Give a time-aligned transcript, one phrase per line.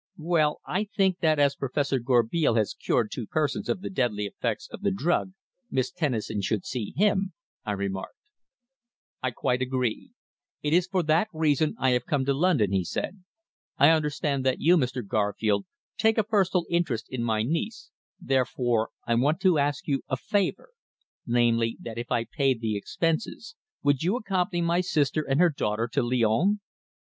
[0.17, 4.67] "Well, I think that as Professor Gourbeil has cured two persons of the deadly effects
[4.71, 5.33] of the drug
[5.69, 7.33] Miss Tennison should see him,"
[7.67, 8.17] I remarked.
[9.21, 10.09] "I quite agree.
[10.63, 13.23] It is for that reason I have come to London," he said.
[13.77, 15.05] "I understand that you, Mr.
[15.07, 15.67] Garfield,
[15.99, 20.69] take a personal interest in my niece, therefore I want to ask you a favour
[21.27, 25.87] namely, that if I pay the expenses would you accompany my sister and her daughter
[25.93, 26.57] to Lyons?"